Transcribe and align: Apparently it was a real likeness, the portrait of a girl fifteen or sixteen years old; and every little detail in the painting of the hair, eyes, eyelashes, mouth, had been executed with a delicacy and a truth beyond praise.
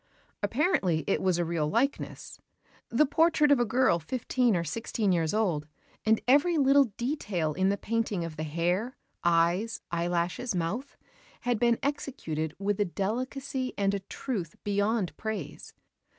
Apparently 0.41 1.03
it 1.05 1.21
was 1.21 1.37
a 1.37 1.45
real 1.45 1.67
likeness, 1.69 2.39
the 2.89 3.05
portrait 3.05 3.51
of 3.51 3.59
a 3.59 3.65
girl 3.65 3.99
fifteen 3.99 4.55
or 4.55 4.63
sixteen 4.63 5.11
years 5.11 5.31
old; 5.31 5.67
and 6.07 6.19
every 6.27 6.57
little 6.57 6.85
detail 6.97 7.53
in 7.53 7.69
the 7.69 7.77
painting 7.77 8.25
of 8.25 8.35
the 8.35 8.41
hair, 8.41 8.97
eyes, 9.23 9.79
eyelashes, 9.91 10.55
mouth, 10.55 10.97
had 11.41 11.59
been 11.59 11.77
executed 11.83 12.55
with 12.57 12.79
a 12.79 12.85
delicacy 12.85 13.75
and 13.77 13.93
a 13.93 13.99
truth 13.99 14.55
beyond 14.63 15.15
praise. 15.17 15.71